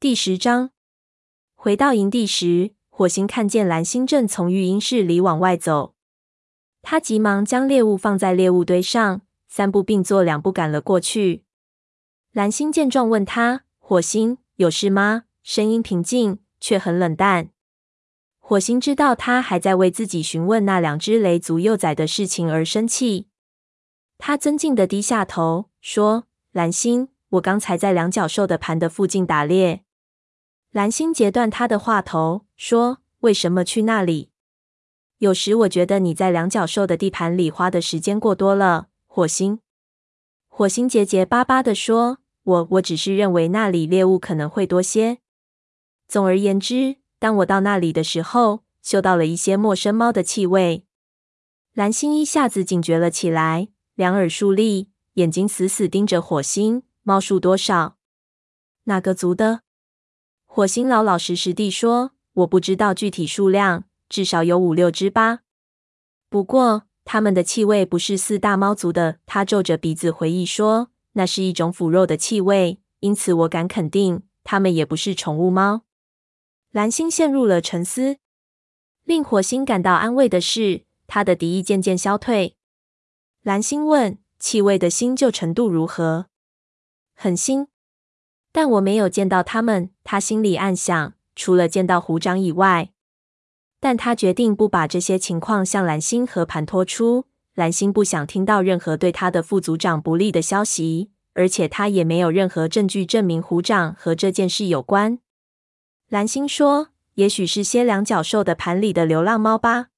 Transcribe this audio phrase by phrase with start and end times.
[0.00, 0.70] 第十章。
[1.54, 5.94] 回到营地时，火星看见蓝星正从育婴室里往外走，
[6.80, 11.44] 他急忙将猎物放在猎物堆上，三步并作两步赶了过去。
[12.32, 17.50] 蓝星见状问他：“火星，有事吗？”声音平静，却很冷淡。
[18.38, 23.28] 火星知道他还在为自己询问那两只雷族幼崽的事情而生气，
[24.16, 29.84] 他尊敬的低下头说：“蓝星，我刚才在两脚兽的盘的附近打猎。”
[30.70, 34.30] 蓝星截断他的话头，说：“为什么去那里？
[35.18, 39.58] 有时我觉得你在两脚兽的地盘里花的时间过多了。”火星，
[40.46, 45.18] 火星结结巴巴地说：“我我只是认为那里猎物可能会多些。
[46.06, 50.84] 总而言之，当我到那里的时候，嗅到了一些陌生猫的气味。”
[51.74, 53.66] 蓝星一下子警觉了起来，
[53.96, 56.84] 两耳竖立，眼睛死死盯着火星。
[57.02, 57.96] 猫数多少？
[58.84, 59.62] 哪个族的？
[60.52, 62.10] 火星老老实实地说
[62.42, 65.42] ：“我不知道具体数量，至少有五六只吧。
[66.28, 75.82] 不过，它们的气味不是四大猫族的。”他皱着鼻子回忆说：“那是一种腐肉的气味，因此我敢肯定，它们也不是宠物猫。”
[76.72, 78.16] 蓝星陷入了沉思。
[79.04, 82.56] 令火星感到安慰的是，他的敌意渐渐消退。
[83.42, 86.26] 蓝星问：“气味的新旧程度如何
[87.14, 87.68] ？”“很新。”
[88.52, 92.90] 但我没有见到他们，他心里暗想，除了见到虎掌以外。
[93.78, 97.26] 但他决定不把这些情况向蓝星和盘托出。
[97.54, 105.18] 蓝星不想听到任何对他的副组长不利的消息，而且他也没有任何证据证明虎掌和这件事有关。
[106.08, 109.88] 蓝星说：“也许是些两脚兽的盘里的流浪猫吧。”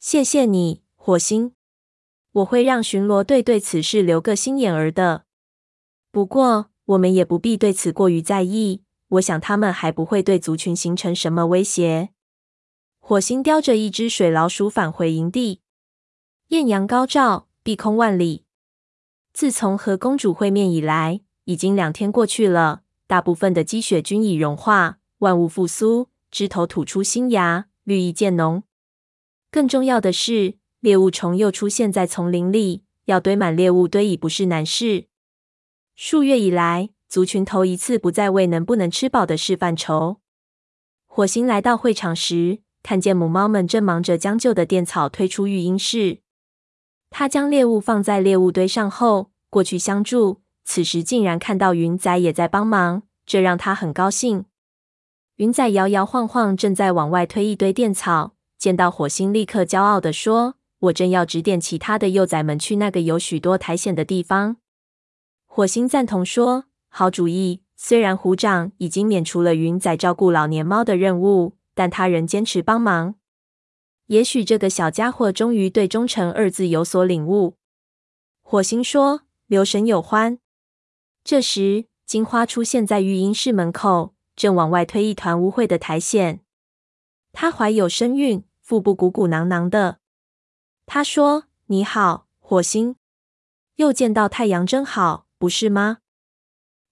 [0.00, 1.52] 谢谢你，火星。
[2.32, 5.24] 我会让巡逻队对此事留个心眼儿的。
[6.10, 6.71] 不过。
[6.86, 8.82] 我们也不必对此过于在意。
[9.08, 12.10] 我想他们还不会对族群形成什么威胁。
[12.98, 15.60] 火星叼着一只水老鼠返回营地，
[16.48, 18.44] 艳阳高照，碧空万里。
[19.34, 22.82] 自从和公主会面以来，已经两天过去了。
[23.06, 28.62] 大部分的积雪均已融化，万物复苏，枝头吐出新芽，绿意渐浓。
[29.50, 35.08] 更重要的是，猎物虫又出现在丛林里，要堆满猎物堆已不是难事。
[35.94, 40.18] 数月以来，族群头一次不再为能不能吃饱的事犯愁。
[41.06, 46.20] 火星来到会场时，看见母猫们正忙着将旧的垫草推出育婴室。
[47.10, 50.40] 他将猎物放在猎物堆上后，过去相助。
[50.64, 54.46] 此时竟然看到云仔也在帮忙，这让他很高兴。
[55.36, 58.34] 云仔摇摇晃晃，正在往外推一堆垫草。
[58.56, 64.56] 见到火星，立刻骄傲地说：“我正要指点其他的幼崽们去那个有许多苔藓的地方。”
[65.54, 73.16] 火星赞同说：“好主意。”虽然虎掌已经免除了云仔照顾老年猫的任务，但他仍坚持帮忙。
[74.06, 77.58] 也许这个小家伙终于对“忠诚”二字有所领悟。
[78.40, 80.38] 火星说：“留神有欢。”
[81.22, 86.40] 这时，金花出现在育婴室门口，正往外推一团污秽的苔藓。
[87.32, 89.98] 她怀有身孕，腹部鼓鼓囊囊的。
[90.86, 92.96] 她说：“你好，火星。
[93.74, 95.98] 又见到太阳真好。”不是吗？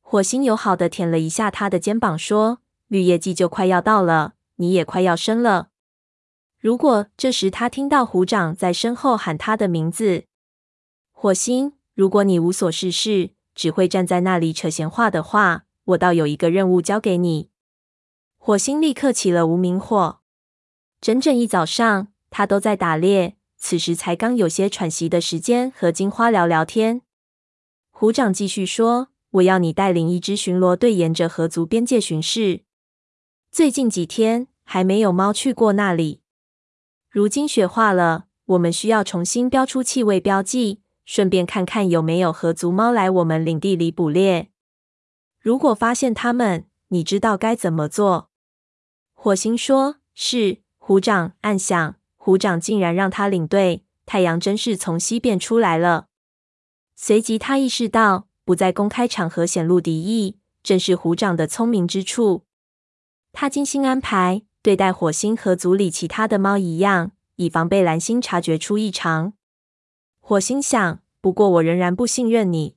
[0.00, 2.58] 火星友好的舔了一下他的肩膀，说
[2.90, 5.68] ：“绿叶季就快要到了，你也快要生了。”
[6.58, 10.24] 如果这时他听到虎掌在身后喊他的名字，
[11.12, 17.50] 火星，如果你无所事事，只会站在那里扯闲话的话，我倒有一个任务交给你。
[18.36, 20.18] 火星立刻起了无名火。
[21.00, 27.02] 整整一早上，他都在打猎，此时才刚有些喘息的时间和金花聊聊天。
[28.00, 32.62] 虎掌继续说：“我要你带领一支巡逻队沿着河族边界巡视。
[33.50, 36.22] 最近几天还没有猫去过那里。
[37.10, 44.48] 如今雪化了，我们需要重新标出气味标记，顺便看看有没有河族猫来我们领地里捕猎。
[45.38, 48.30] 如果发现它们，你知道该怎么做？”
[49.12, 56.06] 火星说：“是。”虎掌暗想：虎掌竟然让他领队，太阳真是从西边出来了。
[57.02, 62.44] 随即，他意识到不在公开场合显露敌意，正是虎掌的聪明之处。
[63.32, 69.32] 他精心安排，对待火星和族里其他的猫一样，以防被蓝星察觉出异常。
[70.20, 72.76] 火星想：不过我仍然不信任你。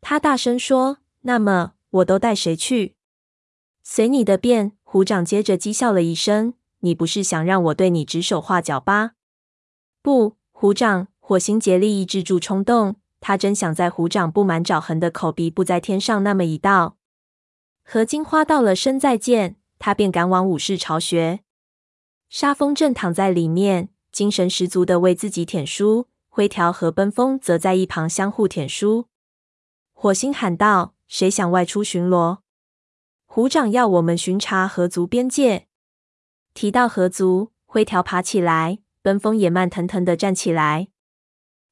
[0.00, 2.96] 他大声说：“那么，我都带谁去？”
[3.84, 4.72] 随你的便。
[4.82, 9.12] 虎掌接着讥笑了一声：“你不是想让我对你指手画脚吧？”
[10.00, 11.08] 不，虎掌。
[11.20, 12.96] 火星竭力抑制住冲动。
[13.26, 16.96] 他真想在虎掌布满爪痕的口鼻部再添上那么一道。
[17.82, 21.40] 和金花道了声再见，他便赶往武士巢穴。
[22.28, 26.06] 沙风正躺在里面，精神十足的为自己舔书。
[26.28, 29.08] 灰条和奔风则在一旁相互舔书。
[29.92, 32.38] 火星喊道：“谁想外出巡逻？”
[33.26, 35.66] 虎掌要我们巡查河族边界。
[36.54, 40.86] 提到河族，灰条爬起来，奔风也慢腾腾的站起来。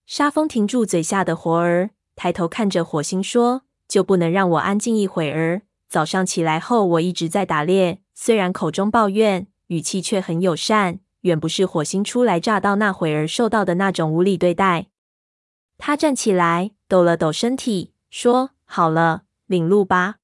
[0.06, 5.62] 沙风停住嘴下的活儿，抬头看着火星说：“就不能让我安静一会儿？
[5.88, 14.88] 早上起来后，我一直在打猎，虽然口中抱怨，语气却很友善。”远不是火星初来乍到那会儿受到的那种无理对待。
[15.78, 20.16] 他站起来，抖了抖身体，说：“好了，领路吧。”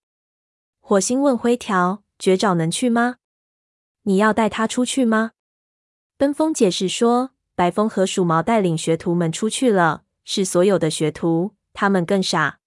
[0.78, 3.16] 火星问灰条：“绝爪能去吗？
[4.02, 5.30] 你要带他出去吗？”
[6.18, 7.30] 奔风解释说
[7.60, 12.58] ：“白风和鼠毛带领学徒们出去了，是所有的学徒，他们更傻，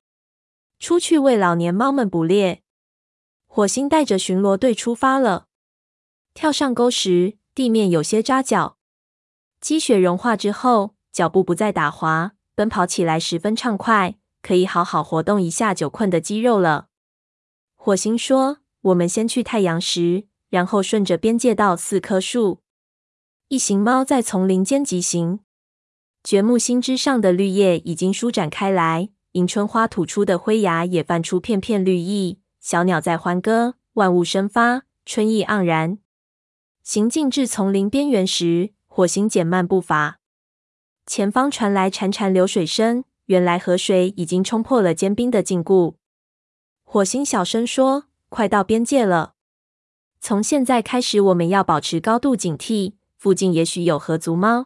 [0.78, 2.62] 出去为老年猫们捕猎。”
[3.50, 5.48] 火星带着巡逻队出发了。
[6.36, 8.78] 跳上沟时，地面有些扎脚，
[9.60, 16.90] 积雪融化之后，脚步不再打滑，奔跑起来十分畅快，可以好好活动一下久困的肌肉了。
[17.74, 22.60] 火星说：“我们先去太阳石，然后顺着边界到四棵树。”
[23.54, 25.42] 一行猫在丛林间疾行，
[26.24, 36.00] 橛木新枝上的绿叶已经舒展开来，迎春花吐出的灰芽也泛出片片绿意，小鸟在欢歌，万物生发，春意盎然。
[36.82, 40.20] 行进至丛林边缘时，火星减慢步伐。
[41.06, 45.94] 前方传来潺潺流水声，原来河水已经冲破了坚冰的禁锢。
[46.84, 49.36] 火星小声说：“快到边界了，
[50.20, 54.66] 从现在开始，我们要保持高度警惕，附近也许有河族猫。”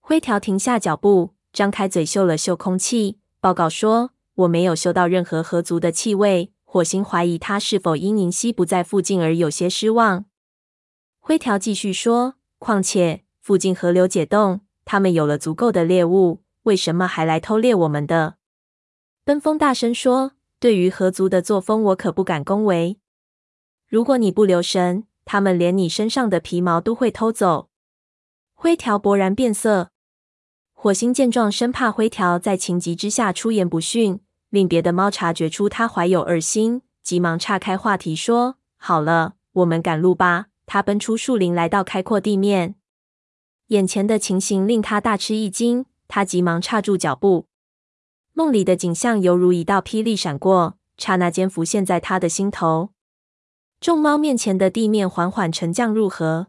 [0.00, 10.24] 灰条停下脚步，张开嘴嗅了嗅空气，报告说：“我没有嗅到任何河族的气味。”火星怀疑他是否因宁熙不在附近而有些失望。
[11.18, 18.36] 灰条继续说：“况且附近河流解冻，他们有了足够的猎物，为什么还来偷猎我们的？”
[19.24, 22.98] 奔风大声说：“对于河族的作风，我可不敢恭维。
[23.86, 27.68] 如果你不留神，他们连你身上的皮毛都会偷走。”
[28.56, 29.90] 灰条勃然变色。
[30.72, 42.76] 火星见状，生怕灰条在情急之下出言不逊，令别的猫察觉出他怀有二心，急忙岔开话题说：“好了，我们赶路吧。”他奔出树林，来到开阔地面。
[43.66, 47.46] 眼前的情形令他大吃一惊，他急忙刹住脚步。
[48.32, 52.90] 梦里的景象犹如一道霹雳闪过，刹那间浮现在他的心头。
[53.80, 56.48] 众猫面前的地面缓缓沉降入河，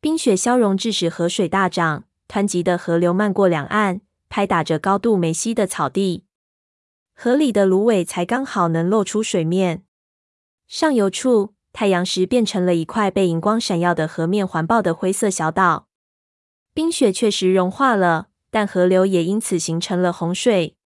[0.00, 6.24] 冰雪消融，致使河水大涨，湍急的河流漫过两岸，拍打着高度没溪的草地。
[7.14, 9.84] 河里的芦苇才刚好能露出水面，
[10.66, 11.54] 上游处。
[11.72, 15.88] 太阳石变成了一块被荧光闪耀的河面环抱的灰色小岛，
[16.74, 20.76] 冰雪确实融化了，但河流也因此形成了洪水。